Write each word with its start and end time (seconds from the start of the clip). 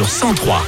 sur 0.00 0.08
103. 0.08 0.56
100% 0.56 0.62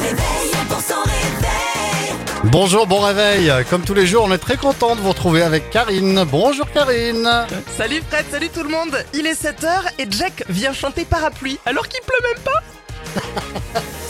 réveil, 0.00 0.50
100% 0.50 1.04
réveil. 1.04 2.16
Bonjour, 2.42 2.88
bon 2.88 2.98
réveil. 2.98 3.52
Comme 3.70 3.82
tous 3.82 3.94
les 3.94 4.04
jours, 4.04 4.24
on 4.24 4.32
est 4.32 4.38
très 4.38 4.56
content 4.56 4.96
de 4.96 5.00
vous 5.00 5.10
retrouver 5.10 5.42
avec 5.42 5.70
Karine. 5.70 6.24
Bonjour 6.24 6.68
Karine. 6.72 7.46
Salut 7.76 8.02
Fred, 8.08 8.24
salut 8.32 8.48
tout 8.48 8.64
le 8.64 8.68
monde 8.68 8.96
Il 9.14 9.28
est 9.28 9.40
7h 9.40 9.68
et 10.00 10.06
Jack 10.10 10.42
vient 10.48 10.72
chanter 10.72 11.04
parapluie 11.04 11.60
alors 11.66 11.86
qu'il 11.86 12.00
pleut 12.00 12.28
même 12.28 12.42
pas 12.42 13.80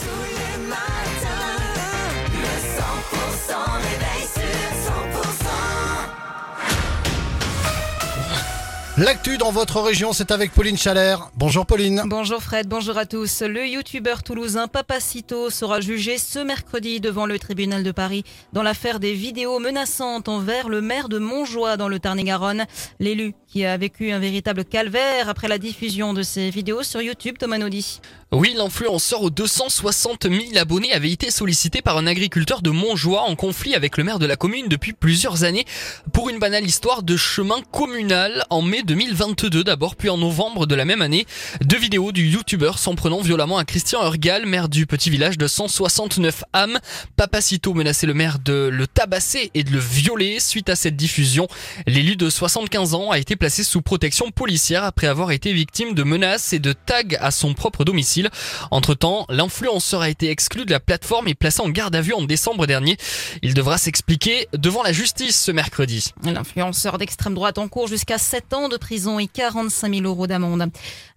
L'actu 8.97 9.37
dans 9.37 9.51
votre 9.51 9.79
région, 9.79 10.11
c'est 10.11 10.31
avec 10.31 10.51
Pauline 10.51 10.75
Chalère. 10.75 11.29
Bonjour 11.35 11.67
Pauline. 11.67 12.01
Bonjour 12.07 12.41
Fred, 12.41 12.67
bonjour 12.67 12.97
à 12.97 13.05
tous. 13.05 13.43
Le 13.43 13.67
youtubeur 13.67 14.23
toulousain 14.23 14.67
Papacito 14.67 15.51
sera 15.51 15.81
jugé 15.81 16.17
ce 16.17 16.39
mercredi 16.39 16.99
devant 16.99 17.27
le 17.27 17.37
tribunal 17.37 17.83
de 17.83 17.91
Paris 17.91 18.23
dans 18.53 18.63
l'affaire 18.63 18.99
des 18.99 19.13
vidéos 19.13 19.59
menaçantes 19.59 20.27
envers 20.27 20.67
le 20.67 20.81
maire 20.81 21.09
de 21.09 21.19
Montjoie 21.19 21.77
dans 21.77 21.89
le 21.89 21.99
Tarn-et-Garonne. 21.99 22.65
L'élu 22.99 23.35
qui 23.47 23.65
a 23.65 23.77
vécu 23.77 24.11
un 24.11 24.17
véritable 24.17 24.65
calvaire 24.65 25.29
après 25.29 25.47
la 25.47 25.59
diffusion 25.59 26.15
de 26.15 26.23
ces 26.23 26.49
vidéos 26.49 26.81
sur 26.81 26.99
YouTube, 26.99 27.37
Thomas 27.37 27.59
Naudy. 27.59 28.01
Oui, 28.31 28.53
l'influenceur 28.57 29.21
aux 29.21 29.29
260 29.29 30.23
000 30.23 30.57
abonnés 30.57 30.91
avait 30.91 31.11
été 31.11 31.29
sollicité 31.29 31.81
par 31.81 31.97
un 31.97 32.07
agriculteur 32.07 32.61
de 32.61 32.71
Montjoie 32.71 33.21
en 33.21 33.35
conflit 33.35 33.75
avec 33.75 33.95
le 33.95 34.03
maire 34.03 34.19
de 34.19 34.25
la 34.25 34.35
commune 34.35 34.67
depuis 34.67 34.91
plusieurs 34.91 35.43
années 35.43 35.65
pour 36.11 36.29
une 36.29 36.39
banale 36.39 36.65
histoire 36.65 37.03
de 37.03 37.15
chemin 37.15 37.61
communal 37.71 38.43
en 38.49 38.61
mai 38.61 38.83
2022 38.87 39.65
d'abord, 39.65 39.97
puis 39.97 40.09
en 40.09 40.17
novembre 40.17 40.65
de 40.65 40.73
la 40.73 40.85
même 40.85 41.01
année. 41.01 41.27
Deux 41.61 41.77
vidéos 41.77 42.13
du 42.13 42.25
youtubeur 42.25 42.79
s'en 42.79 42.95
prenant 42.95 43.19
violemment 43.19 43.57
à 43.57 43.65
Christian 43.65 44.01
Urgal, 44.01 44.45
maire 44.45 44.69
du 44.69 44.85
petit 44.85 45.09
village 45.09 45.37
de 45.37 45.45
169 45.45 46.45
âmes. 46.53 46.79
Papacito 47.17 47.73
menaçait 47.73 48.07
le 48.07 48.13
maire 48.13 48.39
de 48.39 48.69
le 48.71 48.87
tabasser 48.87 49.51
et 49.53 49.63
de 49.65 49.71
le 49.71 49.79
violer. 49.79 50.39
Suite 50.39 50.69
à 50.69 50.77
cette 50.77 50.95
diffusion, 50.95 51.47
l'élu 51.85 52.15
de 52.15 52.29
75 52.29 52.93
ans 52.93 53.11
a 53.11 53.19
été 53.19 53.35
placé 53.35 53.65
sous 53.65 53.81
protection 53.81 54.31
policière 54.31 54.85
après 54.85 55.07
avoir 55.07 55.31
été 55.31 55.51
victime 55.51 55.93
de 55.93 56.03
menaces 56.03 56.53
et 56.53 56.59
de 56.59 56.71
tags 56.71 57.17
à 57.19 57.31
son 57.31 57.53
propre 57.53 57.83
domicile. 57.83 58.29
Entre-temps, 58.71 59.25
l'influenceur 59.27 59.99
a 59.99 60.09
été 60.09 60.29
exclu 60.29 60.63
de 60.65 60.71
la 60.71 60.79
plateforme 60.79 61.27
et 61.27 61.35
placé 61.35 61.61
en 61.61 61.67
garde 61.69 61.95
à 61.95 62.01
vue 62.01 62.13
en 62.13 62.23
décembre 62.23 62.65
dernier. 62.67 62.97
Il 63.41 63.53
devra 63.53 63.77
s'expliquer 63.77 64.47
devant 64.53 64.81
la 64.81 64.93
justice 64.93 65.37
ce 65.43 65.51
mercredi. 65.51 66.13
L'influenceur 66.23 66.97
d'extrême 66.97 67.33
droite 67.33 67.57
en 67.57 67.67
cours 67.67 67.89
jusqu'à 67.89 68.17
7 68.17 68.53
ans 68.53 68.69
de 68.69 68.76
prison 68.77 69.19
et 69.19 69.27
45 69.27 69.93
000 69.93 70.05
euros 70.05 70.27
d'amende. 70.27 70.69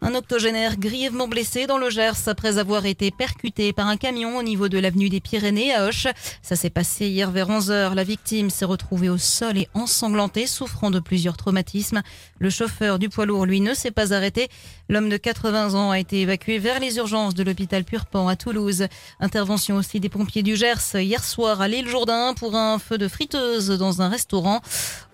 Un 0.02 0.14
octogénaire 0.14 0.78
grièvement 0.78 1.28
blessé 1.28 1.66
dans 1.66 1.78
le 1.78 1.90
Gers 1.90 2.26
après 2.28 2.58
avoir 2.58 2.86
été 2.86 3.10
percuté 3.10 3.72
par 3.72 3.86
un 3.86 3.96
camion 3.96 4.38
au 4.38 4.42
niveau 4.42 4.68
de 4.68 4.78
l'avenue 4.78 5.08
des 5.08 5.20
Pyrénées 5.20 5.74
à 5.74 5.86
Hoche. 5.86 6.06
Ça 6.42 6.56
s'est 6.56 6.70
passé 6.70 7.08
hier 7.08 7.30
vers 7.30 7.50
11 7.50 7.70
heures. 7.70 7.94
La 7.94 8.04
victime 8.04 8.50
s'est 8.50 8.64
retrouvée 8.64 9.08
au 9.08 9.18
sol 9.18 9.58
et 9.58 9.68
ensanglantée, 9.74 10.46
souffrant 10.46 10.90
de 10.90 11.00
plusieurs 11.00 11.36
traumatismes. 11.36 12.02
Le 12.38 12.50
chauffeur 12.50 12.98
du 12.98 13.08
poids 13.08 13.26
lourd, 13.26 13.46
lui, 13.46 13.60
ne 13.60 13.74
s'est 13.74 13.90
pas 13.90 14.14
arrêté. 14.14 14.48
L'homme 14.88 15.08
de 15.08 15.16
80 15.16 15.74
ans 15.74 15.90
a 15.90 15.98
été 15.98 16.20
évacué 16.20 16.58
vers 16.58 16.80
les 16.80 16.96
urgences 16.96 17.34
de 17.34 17.42
l'hôpital 17.42 17.84
Purpan 17.84 18.28
à 18.28 18.36
Toulouse. 18.36 18.86
Intervention 19.20 19.76
aussi 19.76 20.00
des 20.00 20.08
pompiers 20.08 20.42
du 20.42 20.56
Gers 20.56 20.94
hier 20.94 21.22
soir 21.22 21.60
à 21.60 21.68
l'île 21.68 21.88
Jourdain 21.88 22.34
pour 22.34 22.54
un 22.56 22.78
feu 22.78 22.98
de 22.98 23.08
friteuse 23.08 23.68
dans 23.68 24.02
un 24.02 24.08
restaurant. 24.08 24.60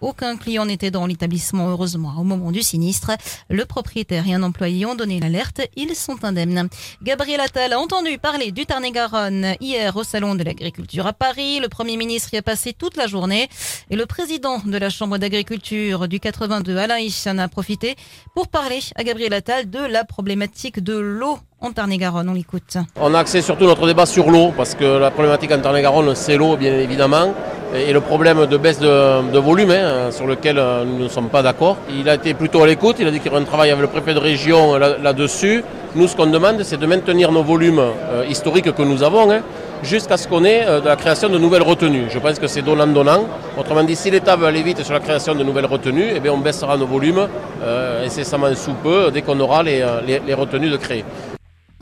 Aucun 0.01 0.37
client 0.37 0.67
n'était 0.67 0.91
dans 0.91 1.07
l'établissement, 1.07 1.69
heureusement, 1.71 2.15
au 2.19 2.25
moment 2.25 2.36
du 2.37 2.62
sinistre. 2.62 3.12
Le 3.48 3.65
propriétaire 3.65 4.27
et 4.29 4.34
un 4.34 4.42
employé 4.42 4.87
ont 4.87 4.95
donné 4.95 5.20
l'alerte. 5.20 5.61
Ils 5.77 5.95
sont 5.95 6.25
indemnes. 6.25 6.69
Gabriel 7.03 7.41
Attal 7.41 7.73
a 7.73 7.78
entendu 7.78 8.19
parler 8.19 8.53
du 8.53 8.67
Tarn-et-Garonne 8.67 9.56
hier 9.61 9.97
au 9.97 10.05
Salon 10.05 10.34
de 10.34 10.45
l'Agriculture 10.45 11.06
à 11.06 11.12
Paris. 11.12 11.61
Le 11.61 11.69
Premier 11.69 11.97
ministre 11.97 12.28
y 12.33 12.37
a 12.37 12.43
passé 12.43 12.72
toute 12.72 12.97
la 12.97 13.06
journée. 13.06 13.49
Et 13.91 13.97
le 13.97 14.06
président 14.06 14.59
de 14.65 14.78
la 14.78 14.91
Chambre 14.91 15.19
d'agriculture 15.19 16.09
du 16.09 16.21
82, 16.21 16.77
Alain 16.77 16.99
Hich, 16.99 17.27
en 17.27 17.38
a 17.38 17.49
profité 17.49 17.97
pour 18.34 18.49
parler 18.49 18.81
à 18.94 19.05
Gabriel 19.05 19.32
Attal 19.34 19.71
de 19.71 19.81
la 19.81 20.05
problématique 20.05 20.82
de 20.82 20.97
l'eau 20.97 21.38
en 21.61 21.72
Tarn-et-Garonne. 21.72 22.28
On 22.28 22.34
l'écoute. 22.34 22.77
On 22.97 23.15
a 23.15 23.21
axé 23.21 23.43
surtout 23.43 23.65
notre 23.65 23.87
débat 23.87 24.06
sur 24.06 24.31
l'eau, 24.31 24.53
parce 24.56 24.75
que 24.75 24.84
la 24.84 25.11
problématique 25.11 25.53
en 25.53 25.61
Tarn-et-Garonne, 25.61 26.15
c'est 26.15 26.37
l'eau, 26.37 26.56
bien 26.56 26.78
évidemment, 26.78 27.34
et 27.75 27.93
le 27.93 28.00
problème 28.00 28.47
de 28.47 28.56
baisse 28.56 28.78
de, 28.78 29.38
volume, 29.38 29.71
hein, 29.71 30.10
sur 30.10 30.27
lequel 30.27 30.59
euh, 30.59 30.84
nous 30.84 31.04
ne 31.04 31.09
sommes 31.09 31.28
pas 31.28 31.43
d'accord. 31.43 31.77
Il 31.91 32.09
a 32.09 32.15
été 32.15 32.32
plutôt 32.34 32.62
à 32.62 32.66
l'écoute, 32.66 32.97
il 32.99 33.06
a 33.06 33.10
dit 33.10 33.19
qu'il 33.19 33.31
y 33.31 33.34
aurait 33.34 33.43
un 33.43 33.47
travail 33.47 33.71
avec 33.71 33.82
le 33.82 33.88
préfet 33.88 34.15
de 34.15 34.19
région 34.19 34.77
là- 34.77 34.97
là-dessus. 35.03 35.62
nous, 35.94 36.06
ce 36.09 36.16
qu'on 36.16 36.26
demande, 36.26 36.62
c'est 36.62 36.78
de 36.78 36.87
maintenir 36.87 37.32
nos 37.32 37.43
volumes 37.43 37.81
euh, 37.81 38.25
historiques 38.28 38.72
que 38.75 38.82
nous 38.82 39.03
avons, 39.03 39.31
hein, 39.31 39.41
jusqu'à 39.82 40.16
ce 40.16 40.28
qu'on 40.28 40.44
ait 40.44 40.65
euh, 40.66 40.81
de 40.81 40.87
la 40.88 40.97
création 40.97 41.28
de 41.28 41.38
nouvelles 41.38 41.62
retenues. 41.62 42.05
Je 42.10 42.19
pense 42.19 42.38
que 42.38 42.47
c'est 42.47 42.62
donnant-donnant. 42.62 43.25
Autrement 43.59 43.82
dit, 43.84 43.97
si 43.97 44.10
l'État 44.10 44.37
veut 44.37 44.47
aller 44.47 44.62
vite 44.62 44.82
sur 44.84 44.94
la 44.94 45.00
création 45.00 45.34
de 45.34 45.43
nouvelles 45.43 45.66
retenues, 45.66 46.10
eh 46.15 46.21
bien, 46.21 46.32
on 46.32 46.38
baissera 46.38 46.76
nos 46.76 46.87
volumes 46.87 47.26
euh, 47.62 48.05
incessamment 48.06 48.55
sous 48.55 48.75
peu, 48.75 49.10
dès 49.12 49.22
qu'on 49.22 49.38
aura 49.41 49.62
euh, 49.66 50.00
les 50.06 50.34
retenues 50.34 50.71
de 50.71 50.76
créer. 50.76 51.05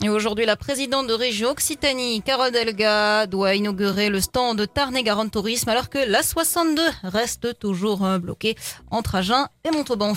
Et 0.03 0.09
aujourd'hui, 0.09 0.45
la 0.45 0.57
présidente 0.57 1.07
de 1.07 1.15
région 1.15 1.51
Occitanie, 1.51 2.21
Carole 2.21 2.51
Delga, 2.51 3.27
doit 3.27 3.55
inaugurer 3.55 4.11
le 4.11 4.21
stand 4.21 4.59
de 4.59 4.65
Tarn-et-Garonne 4.65 5.31
Tourisme 5.31 5.69
alors 5.69 5.89
que 5.89 5.99
la 5.99 6.23
62 6.23 6.83
reste 7.05 7.59
toujours 7.59 8.05
euh, 8.05 8.19
bloquée 8.19 8.57
entre 8.91 9.15
Agen 9.15 9.47
et 9.65 9.71
Montauban. 9.71 10.13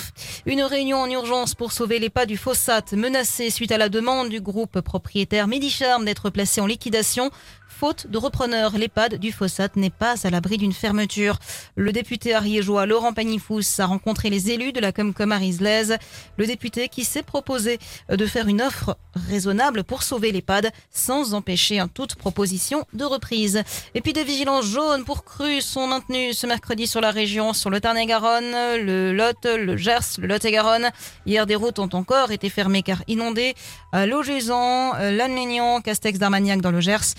Une 0.45 0.63
réunion 0.63 0.97
en 0.97 1.09
urgence 1.09 1.53
pour 1.53 1.71
sauver 1.71 1.99
les 1.99 2.09
pas 2.09 2.25
du 2.25 2.37
Fossat 2.37 2.83
menacé 2.93 3.49
suite 3.49 3.71
à 3.71 3.77
la 3.77 3.87
demande 3.87 4.29
du 4.29 4.41
groupe 4.41 4.81
propriétaire 4.81 5.47
Medicharm 5.47 6.03
d'être 6.05 6.31
placé 6.31 6.59
en 6.59 6.65
liquidation. 6.65 7.29
Faute 7.67 8.07
de 8.07 8.17
repreneur, 8.17 8.75
l'EHPAD 8.77 9.15
du 9.15 9.31
Fossat 9.31 9.69
n'est 9.75 9.91
pas 9.91 10.15
à 10.25 10.29
l'abri 10.31 10.57
d'une 10.57 10.73
fermeture. 10.73 11.37
Le 11.75 11.91
député 11.91 12.33
ariégeois 12.33 12.87
Laurent 12.87 13.13
Pagnifous 13.13 13.61
a 13.79 13.85
rencontré 13.85 14.31
les 14.31 14.49
élus 14.49 14.71
de 14.71 14.79
la 14.79 14.91
Comcom 14.91 15.31
Arislaise. 15.31 15.97
Le 16.37 16.47
député 16.47 16.89
qui 16.89 17.03
s'est 17.03 17.21
proposé 17.21 17.77
de 18.09 18.25
faire 18.25 18.47
une 18.47 18.63
offre 18.63 18.97
raisonnable 19.29 19.83
pour 19.83 20.01
sauver 20.01 20.31
l'EHPAD 20.31 20.71
sans 20.91 21.35
empêcher 21.35 21.83
toute 21.93 22.15
proposition 22.15 22.85
de 22.93 23.05
reprise. 23.05 23.61
Et 23.93 24.01
puis 24.01 24.13
des 24.13 24.23
vigilances 24.23 24.65
jaunes 24.65 25.05
pour 25.05 25.23
crues 25.23 25.61
sont 25.61 25.85
maintenues 25.85 26.33
ce 26.33 26.47
mercredi 26.47 26.87
sur 26.87 27.01
la 27.01 27.11
région, 27.11 27.53
sur 27.53 27.69
le 27.69 27.79
Tarn-et-Garonne, 27.79 28.83
le 28.85 29.13
Lot, 29.13 29.45
le 29.45 29.77
Gers, 29.77 30.17
le 30.17 30.27
Lot-et-Garonne. 30.27 30.89
Hier, 31.27 31.45
des 31.45 31.55
routes 31.55 31.77
ont 31.77 31.89
encore 31.93 32.31
été 32.31 32.49
fermées 32.49 32.81
car 32.81 33.03
inondées 33.07 33.53
à 33.91 34.07
Logézan, 34.07 34.93
Lannénian, 35.11 35.81
Castex-d'Armagnac 35.81 36.61
dans 36.61 36.71
le 36.71 36.81
Gers, 36.81 37.13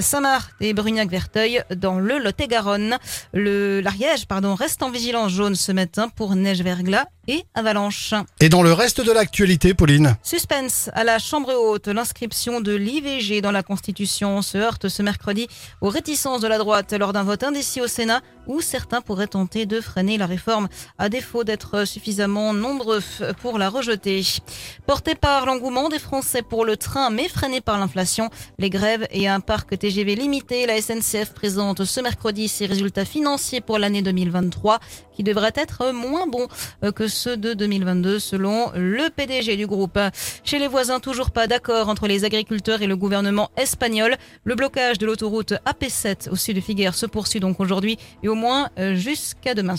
Saint-Marc 0.00 0.52
et 0.60 0.74
Brugnac-Verteuil 0.74 1.62
dans 1.76 1.98
le 1.98 2.18
Lot-et-Garonne. 2.18 2.98
Le 3.32 3.80
l'Ariège, 3.80 4.26
pardon, 4.26 4.54
reste 4.54 4.82
en 4.82 4.90
vigilance 4.90 5.32
jaune 5.32 5.54
ce 5.54 5.72
matin 5.72 6.08
pour 6.08 6.34
neige 6.34 6.62
verglas 6.62 7.06
et 7.26 7.44
avalanche. 7.54 8.14
Et 8.40 8.48
dans 8.48 8.62
le 8.62 8.72
reste 8.72 9.00
de 9.00 9.12
l'actualité, 9.12 9.74
Pauline 9.74 10.16
Suspense 10.22 10.90
à 10.94 11.04
la 11.04 11.18
Chambre 11.18 11.54
haute. 11.54 11.88
L'inscription 11.88 12.60
de 12.60 12.74
l'IVG 12.74 13.40
dans 13.40 13.52
la 13.52 13.62
Constitution 13.62 14.42
se 14.42 14.58
heurte 14.58 14.88
ce 14.88 15.02
mercredi 15.02 15.48
aux 15.80 15.88
réticences 15.88 16.40
de 16.40 16.48
la 16.48 16.58
droite 16.58 16.92
lors 16.92 17.12
d'un 17.12 17.22
vote 17.22 17.42
indécis 17.42 17.80
au 17.80 17.86
Sénat 17.86 18.20
où 18.46 18.60
certains 18.60 19.00
pourraient 19.00 19.26
tenter 19.26 19.66
de 19.66 19.80
freiner 19.80 20.18
la 20.18 20.26
réforme 20.26 20.68
à 20.98 21.08
défaut 21.08 21.44
d'être 21.44 21.84
suffisamment 21.86 22.52
nombreux 22.54 23.00
pour 23.40 23.58
la 23.58 23.68
rejeter. 23.68 24.22
Porté 24.86 25.14
par 25.14 25.46
l'engouement 25.46 25.88
des 25.88 25.98
Français 25.98 26.42
pour 26.42 26.64
le 26.64 26.76
train 26.76 27.10
mais 27.10 27.28
freiné 27.28 27.60
par 27.60 27.78
l'inflation, 27.78 28.30
les 28.58 28.70
grèves 28.70 29.06
et 29.10 29.28
un 29.28 29.40
parc 29.40 29.78
TGV 29.78 30.14
limité, 30.14 30.66
la 30.66 30.80
SNCF 30.80 31.32
présente 31.34 31.84
ce 31.84 32.00
mercredi 32.00 32.48
ses 32.48 32.66
résultats 32.66 33.04
financiers 33.04 33.60
pour 33.60 33.78
l'année 33.78 34.02
2023 34.02 34.80
qui 35.14 35.22
devraient 35.22 35.52
être 35.54 35.92
moins 35.92 36.26
bons 36.26 36.48
euh, 36.82 36.92
que 36.92 37.08
ceux 37.08 37.36
de 37.36 37.54
2022 37.54 38.18
selon 38.18 38.70
le 38.74 39.08
PDG 39.10 39.56
du 39.56 39.66
groupe. 39.66 39.98
Chez 40.42 40.58
les 40.58 40.68
voisins, 40.68 41.00
toujours 41.00 41.30
pas 41.30 41.46
d'accord 41.46 41.88
entre 41.88 42.06
les 42.06 42.24
agriculteurs 42.24 42.82
et 42.82 42.86
le 42.86 42.96
gouvernement 42.96 43.50
espagnol. 43.56 44.16
Le 44.44 44.54
blocage 44.54 44.98
de 44.98 45.06
l'autoroute 45.06 45.52
AP7 45.66 46.30
au 46.30 46.36
sud 46.36 46.56
de 46.56 46.60
Figueres 46.60 46.94
se 46.94 47.06
poursuit 47.06 47.40
donc 47.40 47.60
aujourd'hui 47.60 47.98
au 48.34 48.36
moins 48.36 48.68
euh, 48.80 48.96
jusqu'à 48.96 49.54
demain. 49.54 49.72